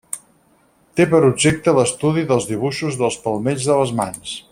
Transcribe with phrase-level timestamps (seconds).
[0.99, 4.35] Té per objecte l'estudi dels dibuixos dels palmells de les mans.